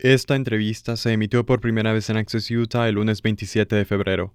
Esta 0.00 0.34
entrevista 0.34 0.96
se 0.96 1.12
emitió 1.12 1.46
por 1.46 1.60
primera 1.60 1.92
vez 1.92 2.10
en 2.10 2.16
Access 2.16 2.50
Utah 2.50 2.88
el 2.88 2.96
lunes 2.96 3.22
27 3.22 3.76
de 3.76 3.84
febrero. 3.84 4.34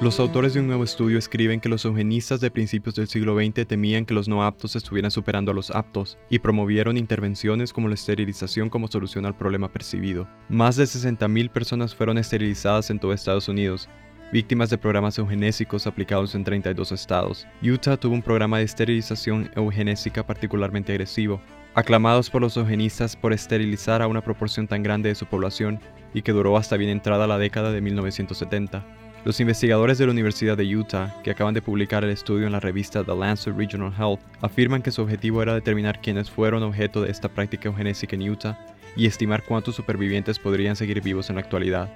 Los 0.00 0.18
autores 0.18 0.54
de 0.54 0.60
un 0.60 0.66
nuevo 0.66 0.82
estudio 0.82 1.16
escriben 1.16 1.60
que 1.60 1.68
los 1.68 1.84
eugenistas 1.84 2.40
de 2.40 2.50
principios 2.50 2.96
del 2.96 3.06
siglo 3.06 3.36
XX 3.36 3.64
temían 3.68 4.04
que 4.04 4.12
los 4.12 4.26
no 4.26 4.42
aptos 4.42 4.74
estuvieran 4.74 5.12
superando 5.12 5.52
a 5.52 5.54
los 5.54 5.70
aptos 5.70 6.18
y 6.28 6.40
promovieron 6.40 6.96
intervenciones 6.96 7.72
como 7.72 7.86
la 7.86 7.94
esterilización 7.94 8.68
como 8.68 8.88
solución 8.88 9.24
al 9.24 9.36
problema 9.36 9.72
percibido. 9.72 10.28
Más 10.48 10.74
de 10.74 10.82
60.000 10.84 11.50
personas 11.50 11.94
fueron 11.94 12.18
esterilizadas 12.18 12.90
en 12.90 12.98
todo 12.98 13.12
Estados 13.12 13.48
Unidos, 13.48 13.88
víctimas 14.32 14.68
de 14.68 14.78
programas 14.78 15.16
eugenésicos 15.16 15.86
aplicados 15.86 16.34
en 16.34 16.42
32 16.42 16.90
estados. 16.90 17.46
Utah 17.62 17.96
tuvo 17.96 18.14
un 18.14 18.22
programa 18.22 18.58
de 18.58 18.64
esterilización 18.64 19.48
eugenésica 19.54 20.26
particularmente 20.26 20.90
agresivo, 20.90 21.40
aclamados 21.74 22.30
por 22.30 22.40
los 22.40 22.56
eugenistas 22.56 23.16
por 23.16 23.32
esterilizar 23.32 24.00
a 24.00 24.06
una 24.06 24.22
proporción 24.22 24.66
tan 24.66 24.82
grande 24.82 25.08
de 25.08 25.14
su 25.14 25.26
población 25.26 25.80
y 26.12 26.22
que 26.22 26.32
duró 26.32 26.56
hasta 26.56 26.76
bien 26.76 26.90
entrada 26.90 27.26
la 27.26 27.38
década 27.38 27.72
de 27.72 27.80
1970. 27.80 28.84
Los 29.24 29.40
investigadores 29.40 29.96
de 29.98 30.04
la 30.04 30.12
Universidad 30.12 30.56
de 30.56 30.76
Utah, 30.76 31.14
que 31.24 31.30
acaban 31.30 31.54
de 31.54 31.62
publicar 31.62 32.04
el 32.04 32.10
estudio 32.10 32.46
en 32.46 32.52
la 32.52 32.60
revista 32.60 33.02
The 33.02 33.16
Lancet 33.16 33.56
Regional 33.56 33.92
Health, 33.98 34.20
afirman 34.42 34.82
que 34.82 34.90
su 34.90 35.00
objetivo 35.00 35.42
era 35.42 35.54
determinar 35.54 36.00
quiénes 36.00 36.30
fueron 36.30 36.62
objeto 36.62 37.00
de 37.00 37.10
esta 37.10 37.28
práctica 37.28 37.68
eugenésica 37.68 38.16
en 38.16 38.30
Utah 38.30 38.58
y 38.96 39.06
estimar 39.06 39.42
cuántos 39.42 39.74
supervivientes 39.74 40.38
podrían 40.38 40.76
seguir 40.76 41.00
vivos 41.00 41.30
en 41.30 41.36
la 41.36 41.42
actualidad. 41.42 41.90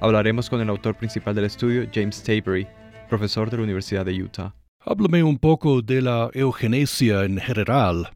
Hablaremos 0.00 0.50
con 0.50 0.60
el 0.60 0.68
autor 0.68 0.96
principal 0.96 1.34
del 1.34 1.44
estudio, 1.44 1.88
James 1.94 2.22
Tabery, 2.22 2.66
profesor 3.08 3.50
de 3.50 3.56
la 3.56 3.62
Universidad 3.62 4.04
de 4.04 4.20
Utah. 4.20 4.52
Háblame 4.80 5.22
un 5.22 5.38
poco 5.38 5.80
de 5.80 6.02
la 6.02 6.28
eugenesia 6.34 7.24
en 7.24 7.38
general. 7.38 8.10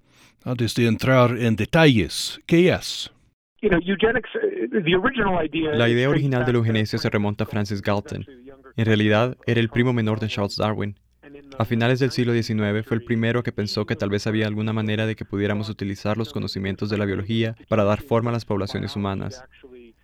Antes 0.45 0.75
de 0.75 0.87
entrar 0.87 1.37
en 1.39 1.55
detalles, 1.55 2.41
¿qué 2.47 2.69
es? 2.71 3.13
La 5.77 5.89
idea 5.89 6.11
original 6.11 6.45
de 6.45 6.53
la 6.53 6.59
eugenesia 6.59 6.99
se 6.99 7.11
remonta 7.11 7.45
a 7.45 7.47
Francis 7.47 7.81
Galton. 7.81 8.27
En 8.77 8.85
realidad, 8.85 9.37
era 9.47 9.61
el 9.61 9.69
primo 9.69 9.93
menor 9.93 10.19
de 10.19 10.27
Charles 10.27 10.57
Darwin. 10.57 10.99
A 11.59 11.65
finales 11.65 12.01
del 12.01 12.11
siglo 12.11 12.33
XIX 12.33 12.85
fue 12.85 12.97
el 12.97 13.05
primero 13.05 13.45
que 13.45 13.53
pensó 13.53 13.87
que 13.87 13.95
tal 13.95 14.11
vez 14.11 14.27
había 14.27 14.49
alguna 14.49 14.73
manera 14.73 15.07
de 15.07 15.15
que 15.15 15.25
pudiéramos 15.25 15.69
utilizar 15.69 16.17
los 16.17 16.33
conocimientos 16.33 16.91
de 16.91 16.99
la 16.99 17.05
biología 17.05 17.55
para 17.69 17.85
dar 17.85 18.03
forma 18.03 18.31
a 18.31 18.33
las 18.33 18.45
poblaciones 18.45 18.97
humanas. 18.97 19.45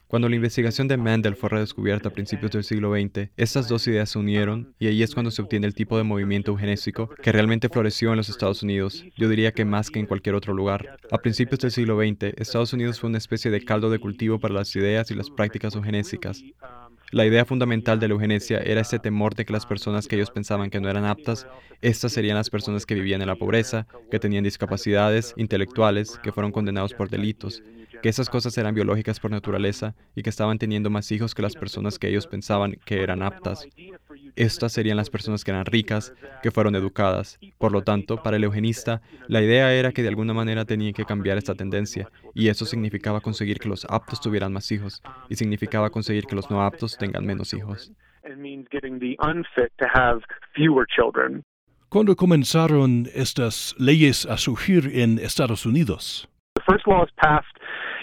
Cuando 0.09 0.31
la 0.31 0.37
investigación 0.37 0.89
de 0.89 0.97
Mendel 0.97 1.37
fue 1.37 1.51
redescubierta 1.51 2.09
a 2.09 2.13
principios 2.13 2.51
del 2.53 2.65
siglo 2.65 2.95
XX, 2.95 3.29
estas 3.37 3.69
dos 3.69 3.87
ideas 3.89 4.09
se 4.09 4.19
unieron 4.19 4.75
y 4.79 4.87
ahí 4.87 5.03
es 5.03 5.13
cuando 5.13 5.31
se 5.31 5.43
obtiene 5.43 5.67
el 5.67 5.75
tipo 5.75 5.99
de 5.99 6.03
movimiento 6.03 6.51
eugenésico 6.51 7.11
que 7.23 7.31
realmente 7.31 7.69
floreció 7.69 8.13
en 8.13 8.17
los 8.17 8.31
Estados 8.31 8.63
Unidos, 8.63 9.05
yo 9.19 9.29
diría 9.29 9.53
que 9.53 9.67
más 9.67 9.91
que 9.91 9.99
en 9.99 10.07
cualquier 10.07 10.35
otro 10.35 10.55
lugar. 10.55 10.97
A 11.11 11.19
principios 11.19 11.61
del 11.61 11.73
siglo 11.73 12.01
XX, 12.01 12.33
Estados 12.39 12.73
Unidos 12.73 12.99
fue 12.99 13.11
una 13.11 13.19
especie 13.19 13.51
de 13.51 13.63
caldo 13.63 13.91
de 13.91 13.99
cultivo 13.99 14.39
para 14.39 14.55
las 14.55 14.75
ideas 14.77 15.11
y 15.11 15.15
las 15.15 15.29
prácticas 15.29 15.75
eugenésicas. 15.75 16.43
La 17.11 17.27
idea 17.27 17.45
fundamental 17.45 18.01
de 18.01 18.09
la 18.09 18.15
eugenesia 18.15 18.61
era 18.61 18.81
este 18.81 18.99
temor 18.99 19.35
de 19.35 19.45
que 19.45 19.53
las 19.53 19.67
personas 19.67 20.09
que 20.09 20.17
ellos 20.17 20.31
pensaban 20.31 20.71
que 20.71 20.81
no 20.81 20.89
eran 20.89 21.05
aptas, 21.05 21.47
estas 21.83 22.13
serían 22.13 22.37
las 22.37 22.49
personas 22.49 22.87
que 22.87 22.95
vivían 22.95 23.21
en 23.21 23.29
la 23.29 23.37
pobreza, 23.37 23.87
que 24.11 24.19
tenían 24.19 24.45
discapacidades 24.45 25.35
intelectuales, 25.37 26.19
que 26.23 26.33
fueron 26.33 26.51
condenados 26.51 26.95
por 26.95 27.11
delitos, 27.11 27.63
que 28.03 28.09
esas 28.09 28.29
cosas 28.31 28.57
eran 28.59 28.75
biológicas 28.75 29.21
por 29.21 29.31
naturaleza 29.31 29.95
y 30.15 30.23
que 30.23 30.31
estaban 30.31 30.59
teniendo 30.59 30.91
más 30.91 31.11
hijos 31.13 31.35
que 31.35 31.43
las 31.43 31.55
personas 31.55 31.99
que 31.99 32.09
ellos 32.09 32.27
pensaban 32.27 32.77
que 32.85 33.03
eran 33.03 33.23
aptas. 33.23 33.67
Estas 34.37 34.73
serían 34.73 34.97
las 34.97 35.11
personas 35.11 35.45
que 35.45 35.51
eran 35.51 35.67
ricas, 35.67 36.15
que 36.43 36.51
fueron 36.51 36.77
educadas. 36.77 37.39
Por 37.59 37.73
lo 37.73 37.83
tanto, 37.83 38.23
para 38.23 38.37
el 38.37 38.45
eugenista, 38.45 39.03
la 39.27 39.43
idea 39.43 39.73
era 39.73 39.93
que 39.93 40.03
de 40.03 40.09
alguna 40.09 40.35
manera 40.35 40.65
tenían 40.65 40.93
que 40.93 41.05
cambiar 41.05 41.39
esta 41.39 41.55
tendencia, 41.55 42.09
y 42.35 42.49
eso 42.49 42.65
significaba 42.65 43.21
conseguir 43.21 43.59
que 43.59 43.69
los 43.69 43.85
aptos 43.87 44.21
tuvieran 44.21 44.53
más 44.53 44.71
hijos, 44.71 45.03
y 45.29 45.35
significaba 45.35 45.91
conseguir 45.91 46.25
que 46.25 46.37
los 46.37 46.51
no 46.51 46.63
aptos 46.63 46.97
tengan 46.97 47.27
menos 47.27 47.53
hijos. 47.53 47.93
¿Cuándo 51.89 52.17
comenzaron 52.17 53.07
estas 53.15 53.75
leyes 53.79 54.27
a 54.27 54.37
surgir 54.37 54.91
en 54.95 55.19
Estados 55.19 55.65
Unidos? 55.65 56.29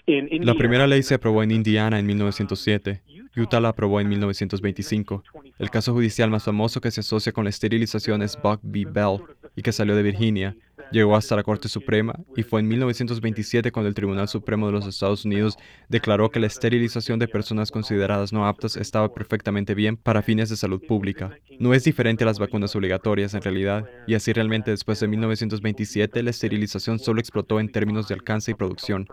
La 0.07 0.53
primera 0.53 0.85
ley 0.85 1.01
se 1.01 1.15
aprobó 1.15 1.41
en 1.41 1.51
Indiana 1.51 1.97
en 1.97 2.05
1907. 2.05 3.01
Utah 3.35 3.59
la 3.59 3.69
aprobó 3.69 3.99
en 3.99 4.07
1925. 4.07 5.23
El 5.57 5.69
caso 5.69 5.93
judicial 5.93 6.29
más 6.29 6.43
famoso 6.43 6.79
que 6.79 6.91
se 6.91 7.01
asocia 7.01 7.31
con 7.31 7.43
la 7.43 7.49
esterilización 7.49 8.21
es 8.21 8.37
Buck 8.41 8.59
v. 8.63 8.85
Bell 8.85 9.21
y 9.55 9.61
que 9.61 9.71
salió 9.71 9.95
de 9.95 10.03
Virginia. 10.03 10.55
Llegó 10.91 11.15
hasta 11.15 11.35
la 11.35 11.43
Corte 11.43 11.67
Suprema 11.67 12.19
y 12.35 12.43
fue 12.43 12.59
en 12.59 12.67
1927 12.67 13.71
cuando 13.71 13.87
el 13.89 13.95
Tribunal 13.95 14.27
Supremo 14.27 14.67
de 14.67 14.73
los 14.73 14.85
Estados 14.85 15.25
Unidos 15.25 15.57
declaró 15.89 16.29
que 16.29 16.39
la 16.39 16.47
esterilización 16.47 17.17
de 17.17 17.27
personas 17.27 17.71
consideradas 17.71 18.31
no 18.31 18.45
aptas 18.47 18.77
estaba 18.77 19.13
perfectamente 19.13 19.73
bien 19.73 19.97
para 19.97 20.21
fines 20.21 20.49
de 20.49 20.55
salud 20.55 20.81
pública. 20.85 21.31
No 21.59 21.73
es 21.73 21.83
diferente 21.83 22.23
a 22.23 22.27
las 22.27 22.39
vacunas 22.39 22.75
obligatorias 22.75 23.33
en 23.33 23.41
realidad, 23.41 23.89
y 24.05 24.13
así 24.13 24.31
realmente 24.31 24.71
después 24.71 24.99
de 24.99 25.07
1927 25.07 26.21
la 26.21 26.29
esterilización 26.29 26.99
solo 26.99 27.19
explotó 27.19 27.59
en 27.59 27.71
términos 27.71 28.07
de 28.07 28.13
alcance 28.13 28.51
y 28.51 28.53
producción. 28.53 29.07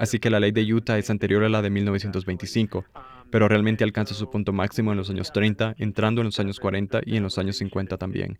Así 0.00 0.18
que 0.18 0.30
la 0.30 0.40
ley 0.40 0.50
de 0.50 0.64
Utah 0.72 0.96
es 0.96 1.10
anterior 1.10 1.44
a 1.44 1.50
la 1.50 1.60
de 1.60 1.68
1925, 1.68 2.86
pero 3.30 3.48
realmente 3.48 3.84
alcanza 3.84 4.14
su 4.14 4.30
punto 4.30 4.50
máximo 4.50 4.92
en 4.92 4.96
los 4.96 5.10
años 5.10 5.30
30, 5.30 5.74
entrando 5.76 6.22
en 6.22 6.28
los 6.28 6.40
años 6.40 6.58
40 6.58 7.02
y 7.04 7.18
en 7.18 7.22
los 7.22 7.36
años 7.36 7.58
50 7.58 7.98
también. 7.98 8.38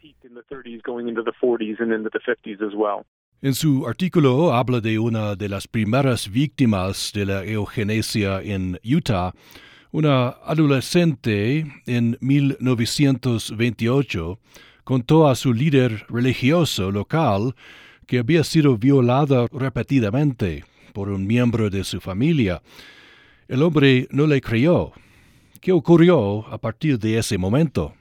En 3.42 3.52
su 3.52 3.86
artículo 3.86 4.54
habla 4.54 4.80
de 4.80 4.98
una 4.98 5.36
de 5.36 5.50
las 5.50 5.68
primeras 5.68 6.30
víctimas 6.30 7.12
de 7.14 7.26
la 7.26 7.44
eugenesia 7.44 8.40
en 8.40 8.80
Utah, 8.82 9.34
una 9.92 10.28
adolescente 10.28 11.66
en 11.84 12.16
1928 12.22 14.38
contó 14.84 15.28
a 15.28 15.34
su 15.34 15.52
líder 15.52 16.06
religioso 16.08 16.90
local 16.90 17.54
que 18.06 18.20
había 18.20 18.44
sido 18.44 18.78
violada 18.78 19.46
repetidamente 19.52 20.64
por 20.92 21.08
un 21.08 21.26
miembro 21.26 21.70
de 21.70 21.84
su 21.84 22.00
familia. 22.00 22.62
El 23.48 23.62
hombre 23.62 24.06
no 24.10 24.26
le 24.26 24.40
creyó. 24.40 24.92
¿Qué 25.60 25.72
ocurrió 25.72 26.46
a 26.48 26.58
partir 26.58 26.98
de 26.98 27.18
ese 27.18 27.36
momento? 27.36 27.94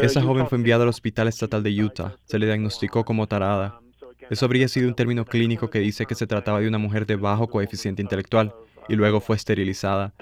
Esa 0.00 0.22
joven 0.22 0.46
fue 0.46 0.58
enviada 0.58 0.84
al 0.84 0.88
Hospital 0.88 1.28
Estatal 1.28 1.62
de 1.62 1.82
Utah. 1.82 2.16
Se 2.24 2.38
le 2.38 2.46
diagnosticó 2.46 3.04
como 3.04 3.26
tarada. 3.26 3.80
Eso 4.30 4.46
habría 4.46 4.68
sido 4.68 4.88
un 4.88 4.94
término 4.94 5.24
clínico 5.24 5.68
que 5.68 5.80
dice 5.80 6.06
que 6.06 6.14
se 6.14 6.26
trataba 6.26 6.60
de 6.60 6.68
una 6.68 6.78
mujer 6.78 7.06
de 7.06 7.16
bajo 7.16 7.48
coeficiente 7.48 8.02
intelectual 8.02 8.54
y 8.88 8.96
luego 8.96 9.20
fue 9.20 9.36
esterilizada. 9.36 10.14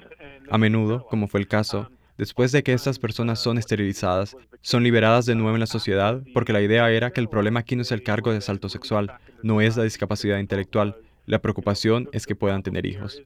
A 0.50 0.58
menudo, 0.58 1.06
como 1.06 1.28
fue 1.28 1.40
el 1.40 1.46
caso, 1.46 1.88
Después 2.22 2.52
de 2.52 2.62
que 2.62 2.72
estas 2.72 3.00
personas 3.00 3.40
son 3.40 3.58
esterilizadas, 3.58 4.36
son 4.60 4.84
liberadas 4.84 5.26
de 5.26 5.34
nuevo 5.34 5.56
en 5.56 5.60
la 5.60 5.66
sociedad 5.66 6.22
porque 6.32 6.52
la 6.52 6.62
idea 6.62 6.88
era 6.88 7.10
que 7.10 7.20
el 7.20 7.28
problema 7.28 7.58
aquí 7.58 7.74
no 7.74 7.82
es 7.82 7.90
el 7.90 8.04
cargo 8.04 8.30
de 8.30 8.38
asalto 8.38 8.68
sexual, 8.68 9.10
no 9.42 9.60
es 9.60 9.76
la 9.76 9.82
discapacidad 9.82 10.38
intelectual, 10.38 10.94
la 11.26 11.40
preocupación 11.40 12.08
es 12.12 12.24
que 12.24 12.36
puedan 12.36 12.62
tener 12.62 12.86
hijos. 12.86 13.20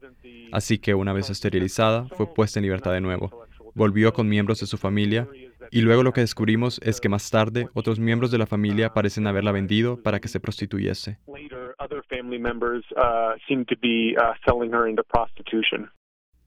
Así 0.50 0.78
que 0.78 0.94
una 0.94 1.12
vez 1.12 1.28
esterilizada, 1.28 2.06
fue 2.16 2.32
puesta 2.32 2.58
en 2.58 2.62
libertad 2.62 2.92
de 2.92 3.02
nuevo. 3.02 3.44
Volvió 3.74 4.14
con 4.14 4.30
miembros 4.30 4.60
de 4.60 4.66
su 4.66 4.78
familia 4.78 5.28
y 5.70 5.82
luego 5.82 6.02
lo 6.02 6.14
que 6.14 6.22
descubrimos 6.22 6.80
es 6.82 6.98
que 6.98 7.10
más 7.10 7.30
tarde 7.30 7.68
otros 7.74 8.00
miembros 8.00 8.30
de 8.30 8.38
la 8.38 8.46
familia 8.46 8.94
parecen 8.94 9.26
haberla 9.26 9.52
vendido 9.52 10.02
para 10.02 10.20
que 10.20 10.28
se 10.28 10.40
prostituyese. 10.40 11.18